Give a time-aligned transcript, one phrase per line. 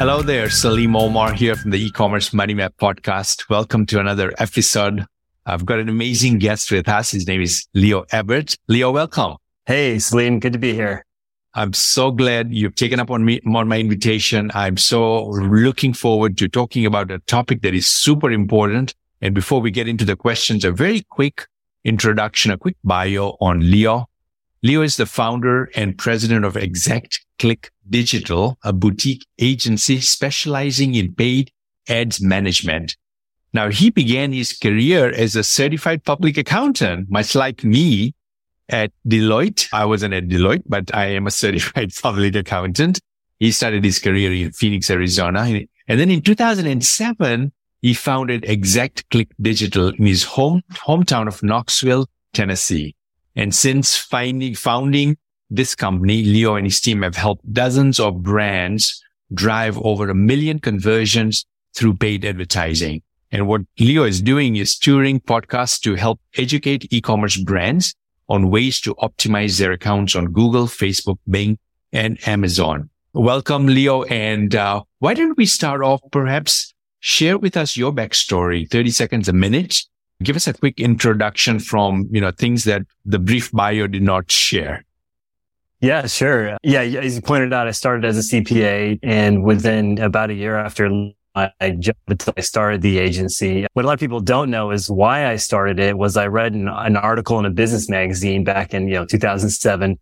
[0.00, 3.50] Hello there, Salim Omar here from the e-commerce money map podcast.
[3.50, 5.04] Welcome to another episode.
[5.44, 7.10] I've got an amazing guest with us.
[7.10, 8.56] His name is Leo Ebbert.
[8.66, 9.36] Leo, welcome.
[9.66, 10.40] Hey, Salim.
[10.40, 11.04] Good to be here.
[11.52, 14.50] I'm so glad you've taken up on me on my invitation.
[14.54, 18.94] I'm so looking forward to talking about a topic that is super important.
[19.20, 21.46] And before we get into the questions, a very quick
[21.84, 24.06] introduction, a quick bio on Leo.
[24.62, 31.14] Leo is the founder and president of Exact Click Digital, a boutique agency specializing in
[31.14, 31.50] paid
[31.88, 32.96] ads management.
[33.54, 38.14] Now he began his career as a certified public accountant, much like me
[38.68, 39.68] at Deloitte.
[39.72, 43.00] I wasn't at Deloitte, but I am a certified public accountant.
[43.38, 45.40] He started his career in Phoenix, Arizona.
[45.88, 52.06] And then in 2007, he founded Exact Click Digital in his home, hometown of Knoxville,
[52.34, 52.94] Tennessee.
[53.40, 55.16] And since finding, founding
[55.48, 59.02] this company, Leo and his team have helped dozens of brands
[59.32, 63.00] drive over a million conversions through paid advertising.
[63.32, 67.94] And what Leo is doing is touring podcasts to help educate e-commerce brands
[68.28, 71.58] on ways to optimize their accounts on Google, Facebook, Bing,
[71.94, 72.90] and Amazon.
[73.14, 74.02] Welcome, Leo.
[74.02, 79.28] And uh, why don't we start off perhaps share with us your backstory, 30 seconds
[79.30, 79.80] a minute.
[80.22, 84.30] Give us a quick introduction from, you know, things that the brief bio did not
[84.30, 84.84] share.
[85.80, 86.58] Yeah, sure.
[86.62, 90.56] Yeah, as you pointed out, I started as a CPA and within about a year
[90.56, 90.90] after
[91.34, 93.66] I jumped I started the agency.
[93.72, 96.54] What a lot of people don't know is why I started it was I read
[96.54, 99.98] an, an article in a business magazine back in, you know, 2007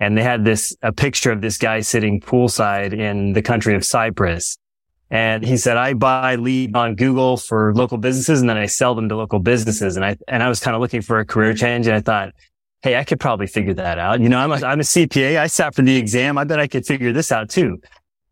[0.00, 3.84] and they had this, a picture of this guy sitting poolside in the country of
[3.84, 4.58] Cyprus.
[5.12, 8.94] And he said, I buy lead on Google for local businesses and then I sell
[8.94, 9.96] them to local businesses.
[9.96, 12.32] And I, and I was kind of looking for a career change and I thought,
[12.80, 14.22] Hey, I could probably figure that out.
[14.22, 15.38] You know, I'm a, I'm a CPA.
[15.38, 16.38] I sat for the exam.
[16.38, 17.80] I bet I could figure this out too.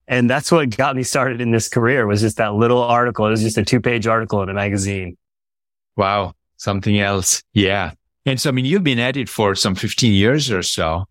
[0.09, 3.27] And that's what got me started in this career was just that little article.
[3.27, 5.19] It was just a two page article in a magazine.
[5.97, 6.33] Wow.
[6.57, 7.43] Something else.
[7.53, 7.93] Yeah.
[8.25, 11.05] And so, I mean, you've been at it for some 15 years or so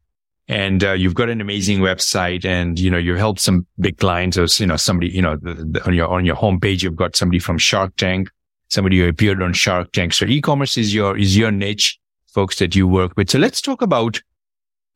[0.49, 4.37] and uh, you've got an amazing website and you know you've helped some big clients
[4.37, 7.15] or you know somebody you know the, the, on your on your homepage you've got
[7.15, 8.29] somebody from shark tank
[8.69, 10.13] somebody who appeared on shark tank.
[10.13, 13.29] So e-commerce is your is your niche folks that you work with.
[13.29, 14.21] So let's talk about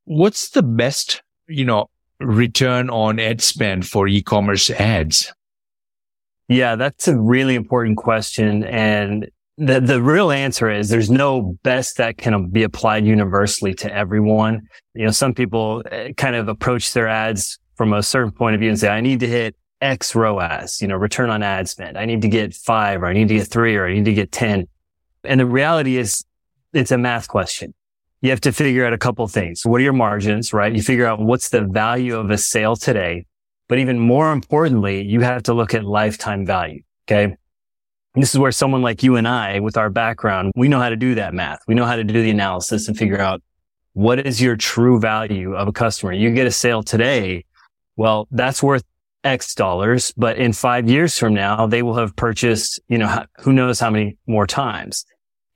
[0.05, 1.89] what's the best you know
[2.19, 5.33] return on ad spend for e-commerce ads?
[6.47, 8.63] Yeah that's a really important question.
[8.63, 13.93] And the, the real answer is there's no best that can be applied universally to
[13.93, 14.67] everyone.
[14.95, 18.59] You know, some people eh, kind of approach their ads from a certain point of
[18.59, 21.97] view and say, I need to hit X ROAS, you know, return on ad spend.
[21.97, 24.13] I need to get five or I need to get three or I need to
[24.13, 24.67] get 10.
[25.23, 26.25] And the reality is
[26.73, 27.73] it's a math question.
[28.21, 29.65] You have to figure out a couple things.
[29.65, 30.73] What are your margins, right?
[30.73, 33.25] You figure out what's the value of a sale today.
[33.67, 36.83] But even more importantly, you have to look at lifetime value.
[37.05, 37.35] Okay.
[38.15, 40.95] This is where someone like you and I, with our background, we know how to
[40.95, 41.59] do that math.
[41.67, 43.41] We know how to do the analysis and figure out
[43.93, 46.13] what is your true value of a customer.
[46.13, 47.45] You get a sale today.
[47.95, 48.83] Well, that's worth
[49.23, 53.51] X dollars, but in five years from now, they will have purchased, you know, who
[53.51, 55.05] knows how many more times.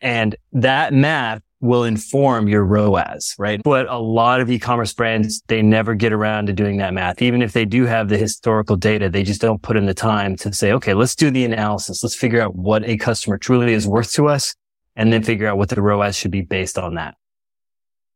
[0.01, 3.61] And that math will inform your ROAS, right?
[3.63, 7.21] But a lot of e-commerce brands, they never get around to doing that math.
[7.21, 10.35] Even if they do have the historical data, they just don't put in the time
[10.37, 12.03] to say, okay, let's do the analysis.
[12.03, 14.55] Let's figure out what a customer truly is worth to us
[14.95, 17.15] and then figure out what the ROAS should be based on that.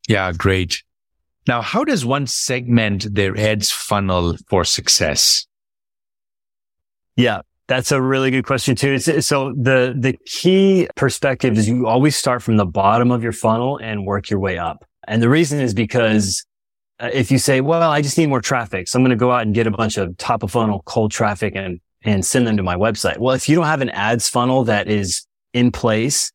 [0.07, 0.83] Yeah, great.
[1.47, 5.47] Now, how does one segment their ads funnel for success?
[7.15, 7.41] Yeah.
[7.71, 8.99] That's a really good question too.
[8.99, 13.77] so the, the key perspective is you always start from the bottom of your funnel
[13.77, 14.83] and work your way up.
[15.07, 16.45] And the reason is because
[16.99, 18.89] uh, if you say, well, I just need more traffic.
[18.89, 21.13] So I'm going to go out and get a bunch of top of funnel cold
[21.13, 23.19] traffic and, and send them to my website.
[23.19, 26.33] Well, if you don't have an ads funnel that is in place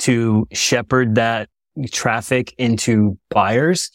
[0.00, 1.48] to shepherd that
[1.92, 3.88] traffic into buyers,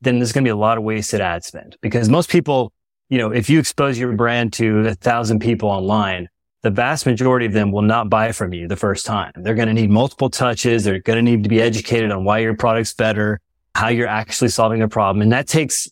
[0.00, 2.72] then there's going to be a lot of wasted ad spend because most people
[3.12, 6.28] you know, if you expose your brand to a thousand people online,
[6.62, 9.32] the vast majority of them will not buy from you the first time.
[9.36, 10.84] They're going to need multiple touches.
[10.84, 13.40] They're going to need to be educated on why your product's better,
[13.74, 15.22] how you're actually solving a problem.
[15.22, 15.88] And that takes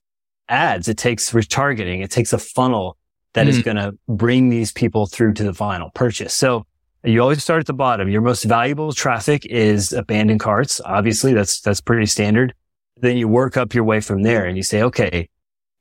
[0.49, 0.89] ads.
[0.89, 2.05] It takes retargeting.
[2.05, 2.97] It takes a funnel
[3.33, 3.51] that mm.
[3.51, 6.35] is going to bring these people through to the final purchase.
[6.35, 6.67] So
[7.03, 8.09] you always start at the bottom.
[8.09, 10.81] Your most valuable traffic is abandoned carts.
[10.85, 12.55] Obviously, that's, that's pretty standard.
[12.97, 15.29] Then you work up your way from there and you say, okay,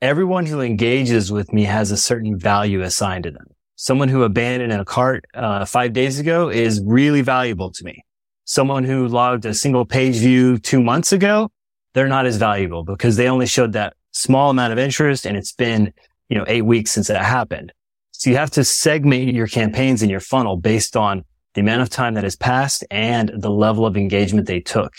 [0.01, 3.47] everyone who engages with me has a certain value assigned to them.
[3.81, 8.03] Someone who abandoned a cart uh, five days ago is really valuable to me.
[8.43, 11.49] Someone who logged a single page view two months ago,
[11.93, 15.53] they're not as valuable because they only showed that small amount of interest and it's
[15.53, 15.93] been,
[16.27, 17.71] you know, eight weeks since that happened.
[18.11, 21.23] So you have to segment your campaigns in your funnel based on
[21.53, 24.93] the amount of time that has passed and the level of engagement they took.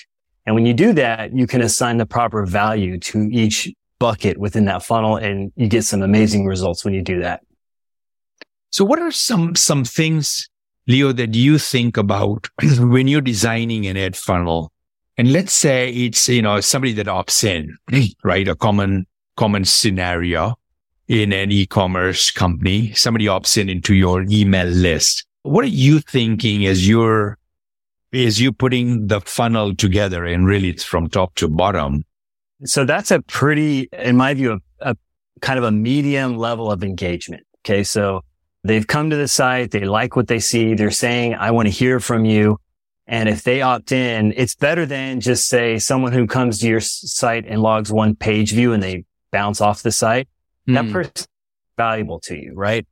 [0.47, 4.65] And when you do that, you can assign the proper value to each bucket within
[4.65, 7.43] that funnel and you get some amazing results when you do that.
[8.70, 10.49] So what are some, some things,
[10.87, 14.72] Leo, that you think about when you're designing an ad funnel?
[15.19, 17.76] And let's say it's, you know, somebody that opts in,
[18.25, 18.46] right?
[18.46, 19.06] A common,
[19.37, 20.55] common scenario
[21.08, 22.94] in an e-commerce company.
[22.94, 25.26] Somebody opts in into your email list.
[25.43, 27.37] What are you thinking as you're,
[28.12, 32.05] as you putting the funnel together and really it's from top to bottom?
[32.64, 34.96] So that's a pretty, in my view, a, a
[35.40, 37.44] kind of a medium level of engagement.
[37.64, 37.82] Okay.
[37.82, 38.22] So
[38.64, 39.70] they've come to the site.
[39.70, 40.74] They like what they see.
[40.74, 42.58] They're saying, I want to hear from you.
[43.06, 46.80] And if they opt in, it's better than just say someone who comes to your
[46.80, 50.28] site and logs one page view and they bounce off the site.
[50.68, 50.74] Mm.
[50.74, 50.92] That hmm.
[50.92, 51.26] person
[51.76, 52.86] valuable to you, right?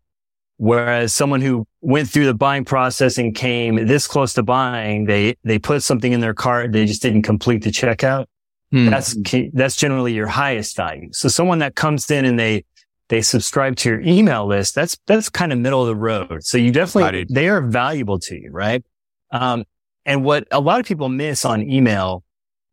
[0.57, 5.37] Whereas someone who went through the buying process and came this close to buying, they,
[5.45, 6.73] they put something in their cart.
[6.73, 8.27] They just didn't complete the checkout.
[8.73, 8.91] Hmm.
[8.91, 9.17] That's,
[9.53, 11.11] that's generally your highest value.
[11.13, 12.65] So someone that comes in and they,
[13.09, 16.45] they subscribe to your email list, that's, that's kind of middle of the road.
[16.45, 18.85] So you definitely, they are valuable to you, right?
[19.31, 19.65] Um,
[20.05, 22.23] and what a lot of people miss on email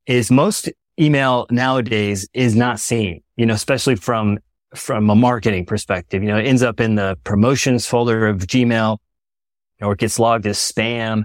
[0.05, 4.39] is most email nowadays is not seen, you know, especially from,
[4.73, 6.21] from a marketing perspective.
[6.21, 8.97] You know, it ends up in the promotions folder of Gmail
[9.81, 11.23] or it gets logged as spam.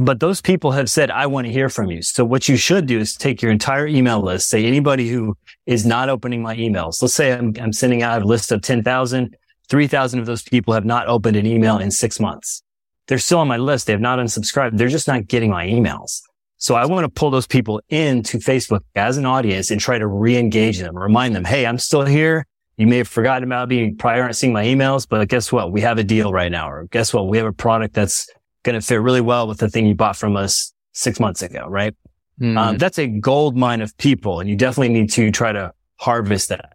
[0.00, 2.02] But those people have said, I want to hear from you.
[2.02, 5.36] So what you should do is take your entire email list, say anybody who
[5.66, 7.02] is not opening my emails.
[7.02, 9.36] Let's say I'm, I'm sending out a list of 10,000,
[9.68, 12.62] 3,000 of those people have not opened an email in six months.
[13.08, 13.88] They're still on my list.
[13.88, 14.78] They have not unsubscribed.
[14.78, 16.20] They're just not getting my emails.
[16.58, 20.06] So I want to pull those people into Facebook as an audience and try to
[20.06, 22.46] re-engage them, remind them, Hey, I'm still here.
[22.76, 23.86] You may have forgotten about me.
[23.86, 25.72] You probably aren't seeing my emails, but guess what?
[25.72, 26.70] We have a deal right now.
[26.70, 27.26] Or guess what?
[27.26, 28.28] We have a product that's
[28.68, 31.66] going to fit really well with the thing you bought from us six months ago,
[31.68, 31.94] right?
[32.38, 32.58] Mm.
[32.58, 36.50] Um, that's a gold mine of people and you definitely need to try to harvest
[36.50, 36.74] that.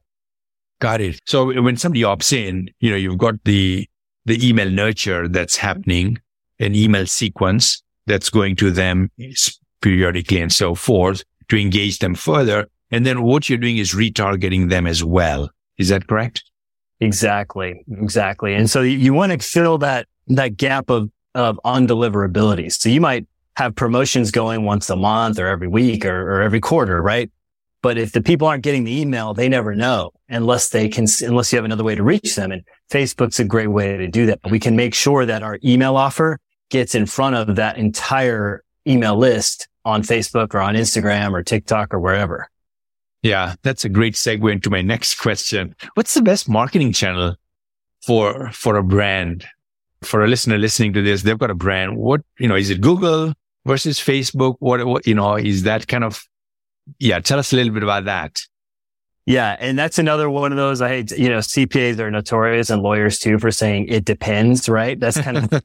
[0.80, 1.19] Got it.
[1.25, 3.88] So when somebody opts in, you know, you've got the,
[4.25, 6.19] the email nurture that's happening,
[6.60, 9.12] an email sequence that's going to them
[9.81, 12.68] periodically and so forth to engage them further.
[12.90, 15.50] And then what you're doing is retargeting them as well.
[15.78, 16.44] Is that correct?
[17.00, 17.84] Exactly.
[17.92, 18.56] Exactly.
[18.56, 22.74] And so you want to fill that, that gap of of undeliverabilities.
[22.74, 26.59] So you might have promotions going once a month or every week or, or every
[26.59, 27.31] quarter, right?
[27.81, 31.51] But if the people aren't getting the email, they never know unless they can, unless
[31.51, 32.51] you have another way to reach them.
[32.51, 34.39] And Facebook's a great way to do that.
[34.50, 36.39] We can make sure that our email offer
[36.69, 41.94] gets in front of that entire email list on Facebook or on Instagram or TikTok
[41.94, 42.50] or wherever.
[43.21, 45.75] Yeah, that's a great segue into my next question.
[45.94, 47.35] What's the best marketing channel
[48.06, 49.45] for, for a brand?
[50.05, 51.97] For a listener listening to this, they've got a brand.
[51.97, 53.33] What, you know, is it Google
[53.65, 54.55] versus Facebook?
[54.59, 56.23] What, what, you know, is that kind of,
[57.00, 58.39] yeah, tell us a little bit about that.
[59.25, 59.55] Yeah.
[59.59, 60.81] And that's another one of those.
[60.81, 65.00] I hate, you know, CPAs are notorious and lawyers too for saying it depends, right?
[65.00, 65.63] That's kind of,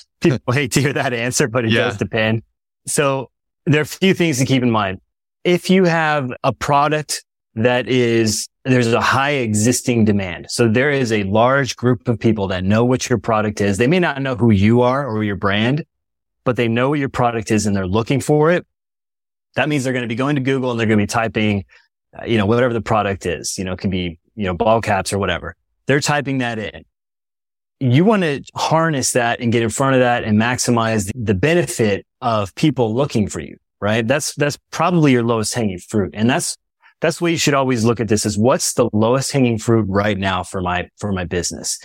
[0.20, 1.84] people hate to hear that answer, but it yeah.
[1.84, 2.42] does depend.
[2.86, 3.30] So
[3.66, 5.00] there are a few things to keep in mind.
[5.44, 10.46] If you have a product that is there's a high existing demand.
[10.48, 13.76] So there is a large group of people that know what your product is.
[13.76, 15.84] They may not know who you are or your brand,
[16.44, 18.66] but they know what your product is and they're looking for it.
[19.56, 21.64] That means they're going to be going to Google and they're going to be typing,
[22.18, 24.80] uh, you know, whatever the product is, you know, it can be, you know, ball
[24.80, 25.56] caps or whatever.
[25.86, 26.84] They're typing that in.
[27.80, 32.06] You want to harness that and get in front of that and maximize the benefit
[32.22, 34.06] of people looking for you, right?
[34.06, 36.14] That's, that's probably your lowest hanging fruit.
[36.14, 36.56] And that's
[37.04, 40.16] that's what you should always look at this is what's the lowest hanging fruit right
[40.16, 41.78] now for my, for my business.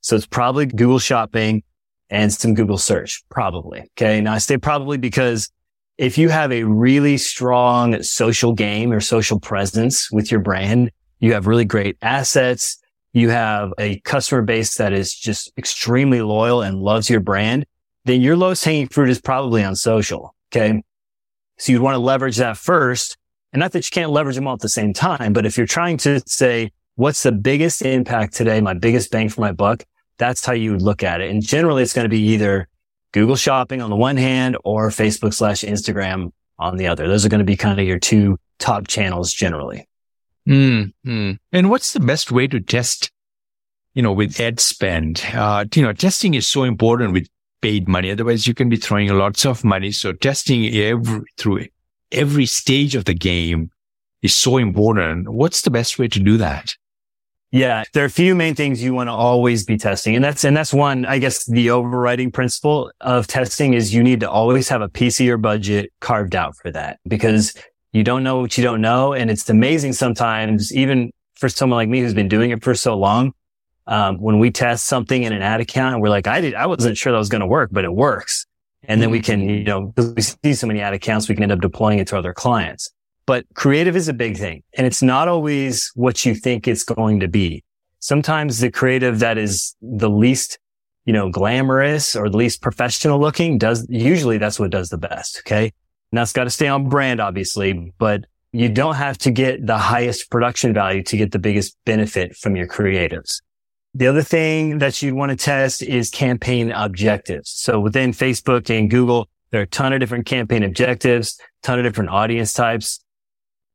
[0.00, 1.62] So it's probably Google shopping
[2.10, 3.82] and some Google search, probably.
[3.96, 4.20] Okay.
[4.20, 5.48] Now I say probably because
[5.96, 10.90] if you have a really strong social game or social presence with your brand,
[11.20, 12.76] you have really great assets.
[13.12, 17.64] You have a customer base that is just extremely loyal and loves your brand.
[18.06, 20.34] Then your lowest hanging fruit is probably on social.
[20.52, 20.82] Okay.
[21.58, 23.16] So you'd want to leverage that first
[23.54, 25.66] and not that you can't leverage them all at the same time, but if you're
[25.66, 29.84] trying to say, what's the biggest impact today, my biggest bang for my buck,
[30.18, 31.30] that's how you would look at it.
[31.30, 32.68] And generally it's going to be either
[33.12, 37.06] Google shopping on the one hand or Facebook slash Instagram on the other.
[37.06, 39.88] Those are going to be kind of your two top channels generally.
[40.48, 41.32] Mm-hmm.
[41.52, 43.12] And what's the best way to test,
[43.94, 45.24] you know, with ad spend?
[45.32, 47.28] Uh, you know, testing is so important with
[47.62, 48.10] paid money.
[48.10, 49.92] Otherwise you can be throwing lots of money.
[49.92, 51.66] So testing every through
[52.14, 53.70] every stage of the game
[54.22, 55.28] is so important.
[55.28, 56.74] What's the best way to do that?
[57.50, 60.16] Yeah, there are a few main things you want to always be testing.
[60.16, 64.20] And that's, and that's one, I guess the overriding principle of testing is you need
[64.20, 67.54] to always have a piece of your budget carved out for that because
[67.92, 69.12] you don't know what you don't know.
[69.12, 72.96] And it's amazing sometimes, even for someone like me who's been doing it for so
[72.98, 73.32] long,
[73.86, 76.66] um, when we test something in an ad account and we're like, I did, I
[76.66, 78.46] wasn't sure that was going to work, but it works.
[78.88, 79.50] And then we can, mm-hmm.
[79.50, 82.06] you know, because we see so many ad accounts, we can end up deploying it
[82.08, 82.90] to other clients.
[83.26, 87.20] But creative is a big thing and it's not always what you think it's going
[87.20, 87.64] to be.
[88.00, 90.58] Sometimes the creative that is the least,
[91.06, 95.38] you know, glamorous or the least professional looking does, usually that's what does the best.
[95.38, 95.72] Okay.
[96.12, 99.78] And that's got to stay on brand, obviously, but you don't have to get the
[99.78, 103.40] highest production value to get the biggest benefit from your creatives.
[103.96, 107.50] The other thing that you'd want to test is campaign objectives.
[107.50, 111.84] So within Facebook and Google, there are a ton of different campaign objectives, ton of
[111.84, 112.98] different audience types.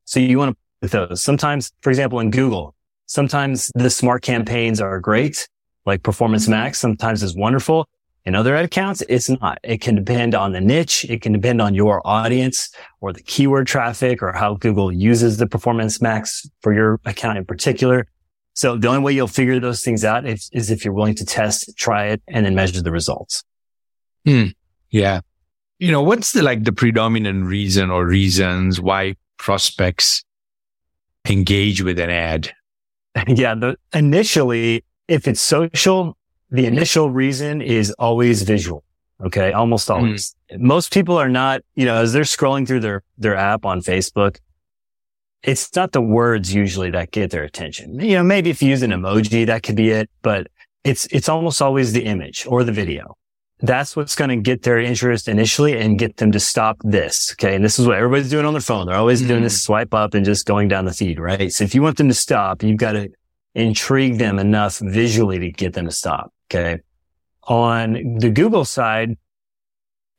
[0.03, 1.23] So you want to put those.
[1.23, 5.47] Sometimes, for example, in Google, sometimes the smart campaigns are great,
[5.85, 6.51] like Performance mm-hmm.
[6.51, 7.87] Max sometimes is wonderful.
[8.25, 9.59] In other ad accounts, it's not.
[9.63, 11.05] It can depend on the niche.
[11.05, 15.47] It can depend on your audience or the keyword traffic or how Google uses the
[15.47, 18.05] Performance Max for your account in particular.
[18.59, 21.25] So the only way you'll figure those things out is, is if you're willing to
[21.25, 23.41] test, try it, and then measure the results.
[24.25, 24.47] Hmm.
[24.89, 25.21] Yeah.
[25.77, 30.25] You know, what's the like the predominant reason or reasons why prospects
[31.29, 32.51] engage with an ad?
[33.29, 33.55] Yeah.
[33.55, 36.17] The, initially, if it's social,
[36.51, 38.83] the initial reason is always visual.
[39.23, 39.53] Okay.
[39.53, 39.93] Almost hmm.
[39.93, 40.35] always.
[40.51, 40.59] Mm.
[40.59, 44.39] Most people are not, you know, as they're scrolling through their, their app on Facebook,
[45.43, 47.99] it's not the words usually that get their attention.
[47.99, 50.47] You know, maybe if you use an emoji, that could be it, but
[50.83, 53.15] it's, it's almost always the image or the video
[53.61, 57.33] that's what's going to get their interest initially and get them to stop this.
[57.33, 57.55] Okay.
[57.55, 58.87] And this is what everybody's doing on their phone.
[58.87, 59.27] They're always mm-hmm.
[59.27, 61.51] doing this swipe up and just going down the feed, right?
[61.51, 63.09] So if you want them to stop, you've got to
[63.55, 66.31] intrigue them enough visually to get them to stop.
[66.49, 66.79] Okay.
[67.43, 69.17] On the Google side,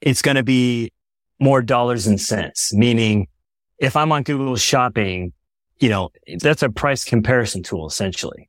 [0.01, 0.93] it's going to be
[1.39, 3.29] more dollars and cents, meaning
[3.81, 5.33] if I'm on Google shopping,
[5.81, 8.49] you know, that's a price comparison tool essentially.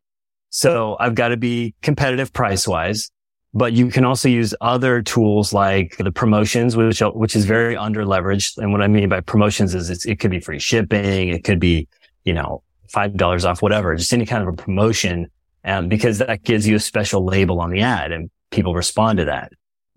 [0.50, 3.10] So I've got to be competitive price wise
[3.54, 8.06] but you can also use other tools like the promotions, which, which is very under
[8.06, 8.58] leveraged.
[8.58, 11.30] And what I mean by promotions is it could be free shipping.
[11.30, 11.88] It could be,
[12.24, 15.28] you know, $5 off, whatever, just any kind of a promotion.
[15.64, 19.26] Um, because that gives you a special label on the ad and people respond to
[19.26, 19.52] that.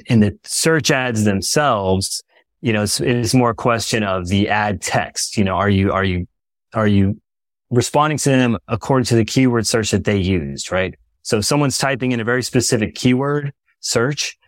[0.06, 2.22] In the search ads themselves,
[2.64, 5.36] you know, it's, it's more a question of the ad text.
[5.36, 6.26] You know, are you, are you,
[6.72, 7.20] are you
[7.68, 10.94] responding to them according to the keyword search that they used, right?
[11.20, 14.38] So if someone's typing in a very specific keyword search,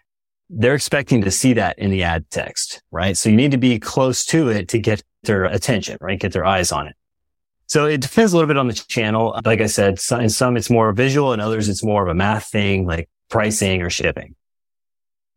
[0.48, 3.18] they're expecting to see that in the ad text, right?
[3.18, 6.18] So you need to be close to it to get their attention, right?
[6.18, 6.94] Get their eyes on it.
[7.66, 9.38] So it depends a little bit on the channel.
[9.44, 12.46] Like I said, in some it's more visual and others it's more of a math
[12.46, 14.36] thing like pricing or shipping.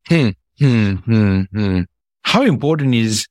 [0.07, 1.81] Hmm, hmm, hmm, hmm.
[2.23, 3.27] How important is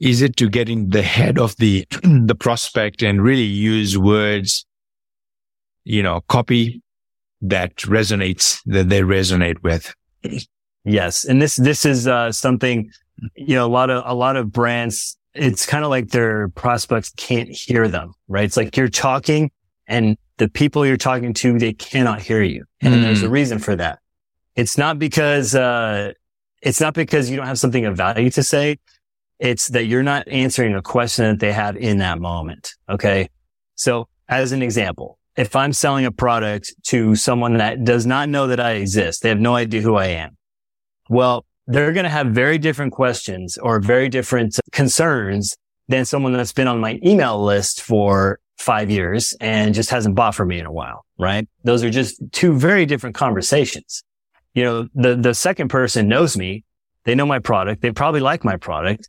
[0.00, 4.66] is it to get in the head of the the prospect and really use words,
[5.84, 6.82] you know, copy
[7.40, 9.94] that resonates that they resonate with.
[10.84, 12.90] Yes, and this this is uh, something
[13.36, 15.16] you know a lot of a lot of brands.
[15.34, 18.44] It's kind of like their prospects can't hear them, right?
[18.44, 19.50] It's like you're talking
[19.86, 23.02] and the people you're talking to they cannot hear you, and mm.
[23.02, 24.00] there's a reason for that.
[24.56, 26.12] It's not because uh,
[26.62, 28.78] it's not because you don't have something of value to say.
[29.38, 32.74] It's that you're not answering a question that they have in that moment.
[32.88, 33.28] Okay.
[33.74, 38.46] So as an example, if I'm selling a product to someone that does not know
[38.46, 40.36] that I exist, they have no idea who I am.
[41.08, 45.56] Well, they're going to have very different questions or very different concerns
[45.88, 50.34] than someone that's been on my email list for five years and just hasn't bought
[50.34, 51.48] from me in a while, right?
[51.64, 54.04] Those are just two very different conversations.
[54.54, 56.64] You know, the, the second person knows me.
[57.04, 57.82] They know my product.
[57.82, 59.08] They probably like my product.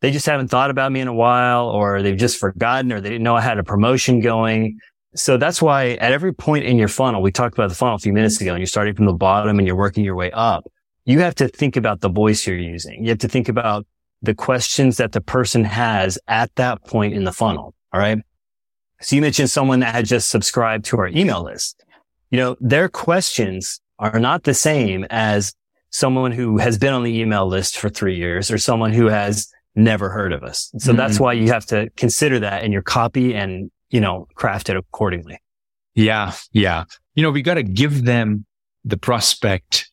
[0.00, 3.10] They just haven't thought about me in a while or they've just forgotten or they
[3.10, 4.78] didn't know I had a promotion going
[5.14, 8.00] so that's why at every point in your funnel, we talked about the funnel a
[8.00, 10.64] few minutes ago and you're starting from the bottom and you're working your way up.
[11.04, 13.04] You have to think about the voice you're using.
[13.04, 13.86] You have to think about
[14.22, 17.74] the questions that the person has at that point in the funnel.
[17.92, 18.18] All right.
[19.00, 21.84] So you mentioned someone that had just subscribed to our email list.
[22.30, 23.80] You know, their questions
[24.12, 25.52] are not the same as
[25.90, 29.48] someone who has been on the email list for three years or someone who has
[29.74, 30.70] never heard of us.
[30.78, 30.96] So mm-hmm.
[30.96, 34.76] that's why you have to consider that in your copy and you know, craft it
[34.76, 35.40] accordingly.
[35.94, 36.32] Yeah.
[36.50, 36.82] Yeah.
[37.14, 38.44] You know, we got to give them
[38.84, 39.88] the prospect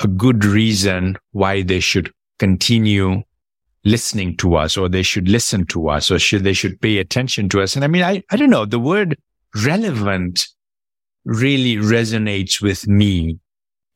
[0.00, 3.22] a good reason why they should continue
[3.82, 7.48] listening to us or they should listen to us or should they should pay attention
[7.48, 7.74] to us.
[7.74, 9.16] And I mean, I, I don't know, the word
[9.64, 10.48] relevant
[11.24, 13.38] really resonates with me?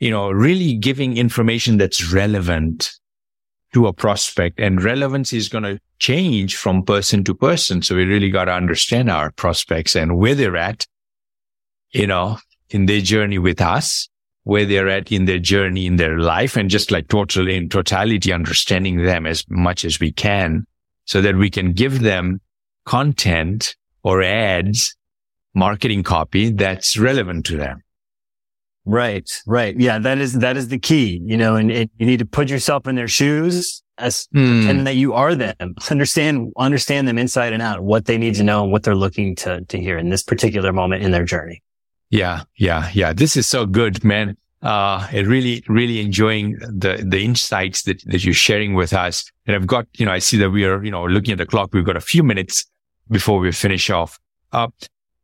[0.00, 2.92] You know, really giving information that's relevant
[3.72, 7.82] to a prospect and relevance is going to change from person to person.
[7.82, 10.86] So we really got to understand our prospects and where they're at,
[11.92, 12.38] you know,
[12.70, 14.08] in their journey with us,
[14.44, 18.32] where they're at in their journey in their life and just like totally in totality,
[18.32, 20.66] understanding them as much as we can
[21.04, 22.40] so that we can give them
[22.86, 24.96] content or ads,
[25.54, 27.82] marketing copy that's relevant to them.
[28.90, 29.78] Right, right.
[29.78, 32.50] Yeah, that is that is the key, you know, and, and you need to put
[32.50, 34.68] yourself in their shoes as mm.
[34.68, 35.76] and that you are them.
[35.90, 39.36] Understand understand them inside and out, what they need to know and what they're looking
[39.36, 41.62] to to hear in this particular moment in their journey.
[42.10, 43.12] Yeah, yeah, yeah.
[43.12, 44.36] This is so good, man.
[44.60, 49.30] Uh, and really, really enjoying the, the insights that, that you're sharing with us.
[49.46, 51.46] And I've got, you know, I see that we are, you know, looking at the
[51.46, 51.72] clock.
[51.72, 52.66] We've got a few minutes
[53.08, 54.18] before we finish off.
[54.52, 54.68] Uh,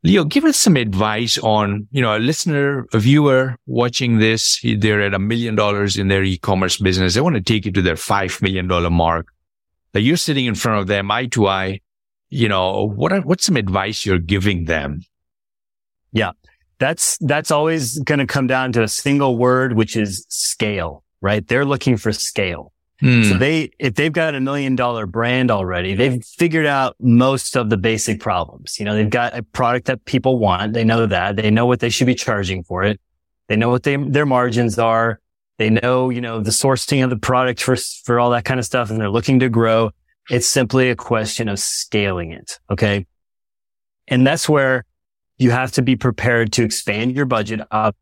[0.07, 4.61] Leo, give us some advice on, you know, a listener, a viewer watching this.
[4.63, 7.15] They're at a million dollars in their e-commerce business.
[7.15, 9.27] They want to take it to their $5 million mark.
[9.93, 11.81] Like you're sitting in front of them eye to eye.
[12.29, 15.01] You know, what are, what's some advice you're giving them?
[16.13, 16.33] Yeah.
[16.79, 21.45] That's, that's always going to come down to a single word, which is scale, right?
[21.45, 22.73] They're looking for scale.
[23.03, 23.29] Mm.
[23.29, 27.69] So they, if they've got a million dollar brand already, they've figured out most of
[27.69, 28.79] the basic problems.
[28.79, 30.73] You know, they've got a product that people want.
[30.73, 33.01] They know that they know what they should be charging for it.
[33.49, 35.21] They know what they, their margins are.
[35.59, 38.67] They know, you know, the sourcing of the product for, for all that kind of
[38.67, 38.91] stuff.
[38.91, 39.91] And they're looking to grow.
[40.31, 42.59] It's simply a question of scaling it.
[42.71, 43.07] Okay.
[44.09, 44.85] And that's where
[45.39, 47.97] you have to be prepared to expand your budget up.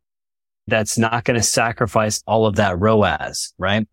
[0.66, 3.86] That's not going to sacrifice all of that ROAS, right?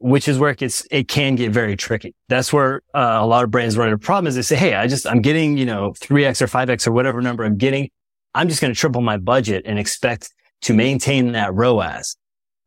[0.00, 2.14] Which is where it gets, it can get very tricky.
[2.28, 4.34] That's where uh, a lot of brands run into problems.
[4.34, 7.44] they say, Hey, I just, I'm getting, you know, 3X or 5X or whatever number
[7.44, 7.90] I'm getting.
[8.34, 12.16] I'm just going to triple my budget and expect to maintain that ROAS.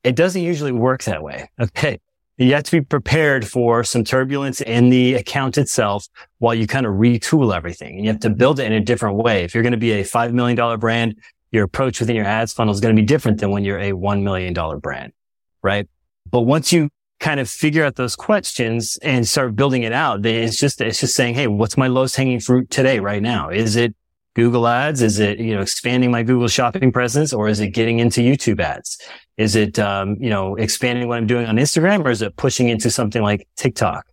[0.04, 1.50] It doesn't usually work that way.
[1.60, 2.00] Okay.
[2.38, 6.08] You have to be prepared for some turbulence in the account itself
[6.40, 7.96] while you kind of retool everything.
[7.96, 9.44] And you have to build it in a different way.
[9.44, 11.16] If you're going to be a $5 million brand,
[11.52, 13.92] your approach within your ads funnel is going to be different than when you're a
[13.92, 15.14] $1 million brand,
[15.62, 15.88] right?
[16.30, 16.90] But once you
[17.24, 21.16] kind of figure out those questions and start building it out, it's just, it's just
[21.16, 23.50] saying, Hey, what's my lowest hanging fruit today, right now?
[23.50, 23.96] Is it
[24.36, 25.02] Google ads?
[25.02, 28.60] Is it, you know, expanding my Google shopping presence or is it getting into YouTube
[28.60, 28.98] ads?
[29.38, 32.68] Is it, um, you know, expanding what I'm doing on Instagram or is it pushing
[32.68, 34.06] into something like TikTok?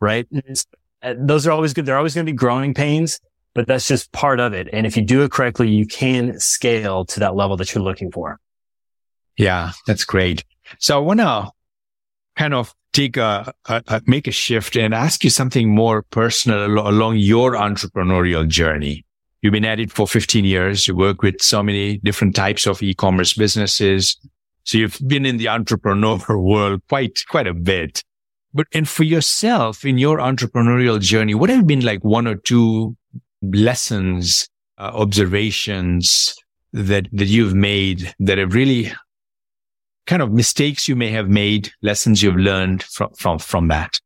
[0.00, 0.26] Right.
[1.02, 1.84] Uh, those are always good.
[1.84, 3.20] They're always going to be growing pains,
[3.54, 4.68] but that's just part of it.
[4.72, 8.10] And if you do it correctly, you can scale to that level that you're looking
[8.10, 8.40] for.
[9.36, 10.42] Yeah, that's great.
[10.78, 11.50] So I want to
[12.36, 16.78] kind of take a, a, a, make a shift and ask you something more personal
[16.88, 19.04] along your entrepreneurial journey.
[19.42, 20.88] You've been at it for 15 years.
[20.88, 24.16] You work with so many different types of e-commerce businesses.
[24.64, 28.02] So you've been in the entrepreneur world quite, quite a bit.
[28.54, 32.96] But, and for yourself in your entrepreneurial journey, what have been like one or two
[33.42, 36.34] lessons, uh, observations
[36.72, 38.90] that, that you've made that have really
[40.06, 44.00] kind of mistakes you may have made, lessons you've learned from, from, from that?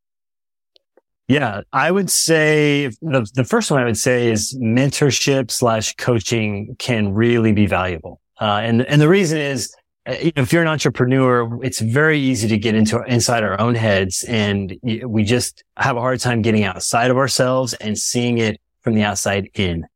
[1.29, 6.75] Yeah, I would say the, the first one I would say is mentorship slash coaching
[6.81, 8.21] can really be valuable.
[8.41, 9.73] Uh, and, and the reason is,
[10.07, 14.25] uh, if you're an entrepreneur, it's very easy to get into inside our own heads
[14.25, 18.95] and we just have a hard time getting outside of ourselves and seeing it from
[18.95, 19.87] the outside in.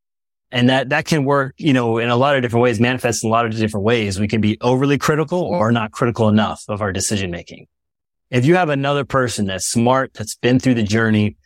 [0.55, 3.29] And that, that can work, you know, in a lot of different ways, manifest in
[3.29, 4.21] a lot of different ways.
[4.21, 7.67] We can be overly critical or not critical enough of our decision making.
[8.31, 11.37] If you have another person that's smart, that's been through the journey,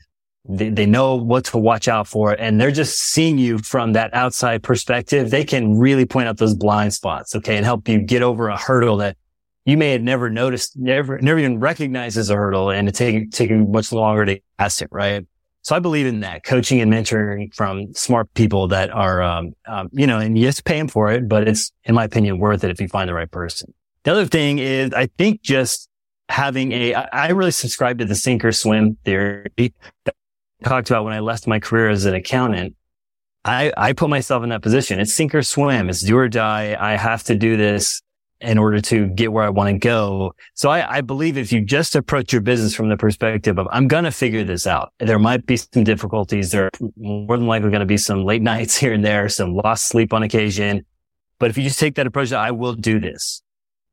[0.46, 4.12] they, they know what to watch out for, and they're just seeing you from that
[4.12, 8.22] outside perspective, they can really point out those blind spots, okay, and help you get
[8.22, 9.16] over a hurdle that
[9.64, 13.30] you may have never noticed, never, never even recognized as a hurdle, and it's taking,
[13.30, 15.26] taking much longer to pass it, right?
[15.68, 19.90] So I believe in that coaching and mentoring from smart people that are, um, um,
[19.92, 22.80] you know, and pay them for it, but it's, in my opinion, worth it if
[22.80, 23.74] you find the right person.
[24.04, 25.90] The other thing is, I think just
[26.30, 30.14] having a, I really subscribe to the sink or swim theory that
[30.64, 32.74] I talked about when I left my career as an accountant.
[33.44, 35.00] I, I put myself in that position.
[35.00, 35.90] It's sink or swim.
[35.90, 36.78] It's do or die.
[36.80, 38.00] I have to do this
[38.40, 40.32] in order to get where I want to go.
[40.54, 43.88] So I, I, believe if you just approach your business from the perspective of, I'm
[43.88, 44.92] going to figure this out.
[45.00, 46.52] There might be some difficulties.
[46.52, 49.54] There are more than likely going to be some late nights here and there, some
[49.54, 50.86] lost sleep on occasion.
[51.38, 53.42] But if you just take that approach I will do this,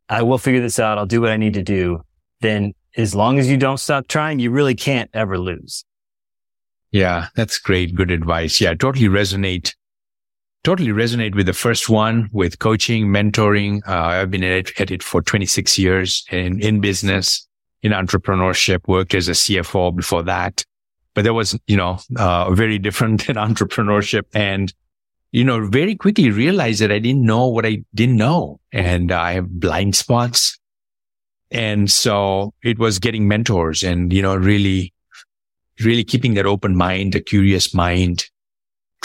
[0.10, 0.98] I will figure this out.
[0.98, 2.02] I'll do what I need to do.
[2.42, 5.84] Then as long as you don't stop trying, you really can't ever lose.
[6.92, 7.96] Yeah, that's great.
[7.96, 8.62] Good advice.
[8.62, 9.74] Yeah, I totally resonate
[10.66, 13.88] totally resonate with the first one with coaching, mentoring.
[13.88, 17.48] Uh, I've been at it, for 26 years in, in business,
[17.84, 20.66] in entrepreneurship, worked as a CFO before that.
[21.14, 24.74] But that was, you know, uh, very different than entrepreneurship and,
[25.32, 29.34] you know, very quickly realized that I didn't know what I didn't know and I
[29.34, 30.58] have blind spots.
[31.52, 34.94] And so it was getting mentors and, you know, really,
[35.80, 38.26] really keeping that open mind, a curious mind,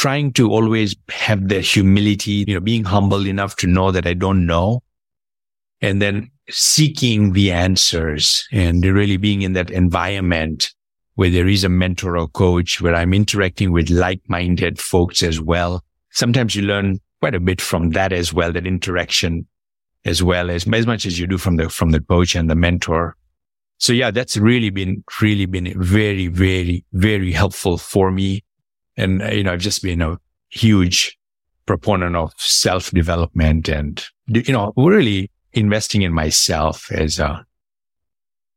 [0.01, 4.15] trying to always have the humility, you know, being humble enough to know that I
[4.15, 4.83] don't know.
[5.83, 10.73] And then seeking the answers and really being in that environment
[11.17, 15.85] where there is a mentor or coach, where I'm interacting with like-minded folks as well.
[16.13, 19.47] Sometimes you learn quite a bit from that as well, that interaction
[20.07, 22.55] as well as, as much as you do from the, from the coach and the
[22.55, 23.17] mentor.
[23.77, 28.45] So yeah, that's really been, really been very, very, very helpful for me
[29.01, 30.19] and, uh, you know, I've just been a
[30.51, 31.19] huge
[31.67, 37.45] proponent of self development and, you know, really investing in myself as a,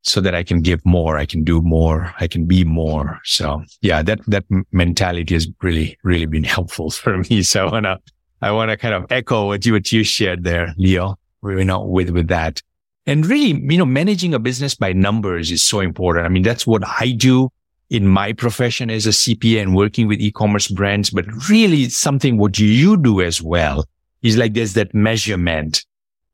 [0.02, 3.20] so that I can give more, I can do more, I can be more.
[3.24, 7.42] So yeah, that, that mentality has really, really been helpful for me.
[7.44, 8.00] So I want to,
[8.42, 11.84] I want to kind of echo what you, what you shared there, Leo, you know,
[11.84, 12.62] with, with that.
[13.06, 16.26] And really, you know, managing a business by numbers is so important.
[16.26, 17.50] I mean, that's what I do
[17.94, 22.58] in my profession as a CPA and working with e-commerce brands, but really something what
[22.58, 23.86] you do as well
[24.24, 25.86] is like there's that measurement,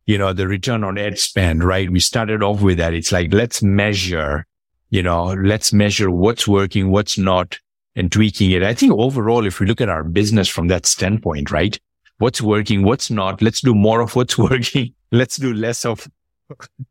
[0.05, 1.89] you know, the return on ad spend, right?
[1.89, 2.93] We started off with that.
[2.93, 4.47] It's like, let's measure,
[4.89, 7.59] you know, let's measure what's working, what's not
[7.93, 8.63] and tweaking it.
[8.63, 11.77] I think overall, if we look at our business from that standpoint, right?
[12.19, 14.93] What's working, what's not, let's do more of what's working.
[15.11, 16.07] Let's do less of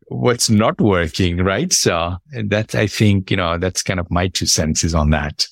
[0.07, 1.73] what's not working, right?
[1.73, 5.47] So that's, I think, you know, that's kind of my two senses on that.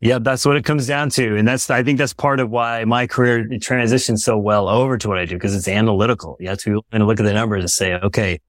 [0.00, 1.36] Yeah, that's what it comes down to.
[1.36, 5.08] And that's, I think that's part of why my career transitioned so well over to
[5.08, 6.36] what I do because it's analytical.
[6.40, 8.40] You have to look at the numbers and say, okay,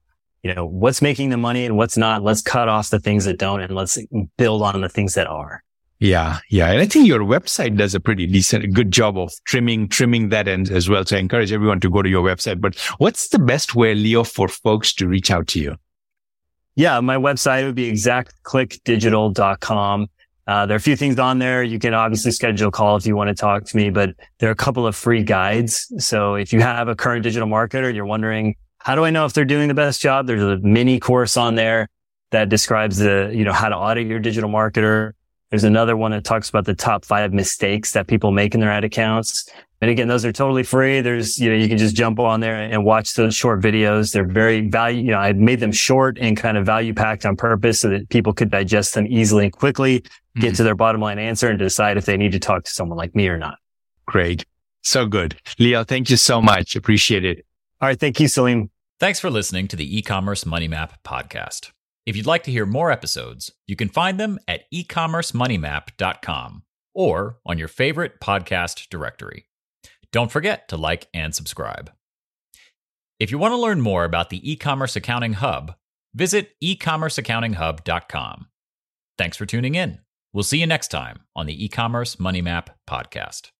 [0.42, 2.22] you know, what's making the money and what's not.
[2.22, 3.98] Let's cut off the things that don't and let's
[4.36, 5.62] build on the things that are.
[5.98, 6.40] Yeah.
[6.50, 6.70] Yeah.
[6.70, 10.46] And I think your website does a pretty decent, good job of trimming, trimming that
[10.46, 11.06] end as well.
[11.06, 12.60] So I encourage everyone to go to your website.
[12.60, 15.76] But what's the best way, Leo, for folks to reach out to you?
[16.74, 17.00] Yeah.
[17.00, 20.08] My website would be exactclickdigital.com.
[20.46, 21.64] Uh, there are a few things on there.
[21.64, 24.48] You can obviously schedule a call if you want to talk to me, but there
[24.48, 25.92] are a couple of free guides.
[25.98, 29.32] So if you have a current digital marketer, you're wondering, how do I know if
[29.32, 30.28] they're doing the best job?
[30.28, 31.88] There's a mini course on there
[32.30, 35.14] that describes the, you know, how to audit your digital marketer
[35.50, 38.70] there's another one that talks about the top five mistakes that people make in their
[38.70, 39.48] ad accounts.
[39.80, 41.02] And again, those are totally free.
[41.02, 44.12] There's, you know, you can just jump on there and watch those short videos.
[44.12, 47.36] They're very value, you know, I made them short and kind of value packed on
[47.36, 50.40] purpose so that people could digest them easily and quickly, mm-hmm.
[50.40, 52.96] get to their bottom line answer and decide if they need to talk to someone
[52.96, 53.58] like me or not.
[54.06, 54.46] Great.
[54.82, 55.36] So good.
[55.58, 56.74] Leo, thank you so much.
[56.74, 57.44] Appreciate it.
[57.80, 58.00] All right.
[58.00, 58.70] Thank you, Salim.
[58.98, 61.70] Thanks for listening to the e-commerce money map podcast.
[62.06, 66.62] If you'd like to hear more episodes, you can find them at ecommercemoneymap.com
[66.94, 69.48] or on your favorite podcast directory.
[70.12, 71.90] Don't forget to like and subscribe.
[73.18, 75.74] If you want to learn more about the e-commerce accounting hub,
[76.14, 78.46] visit ecommerceaccountinghub.com.
[79.18, 79.98] Thanks for tuning in.
[80.32, 83.50] We'll see you next time on the e-commerce money map podcast.